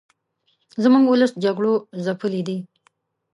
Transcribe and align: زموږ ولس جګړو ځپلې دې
زموږ 0.83 1.03
ولس 1.07 1.31
جګړو 1.43 1.73
ځپلې 2.05 2.41
دې 2.47 2.57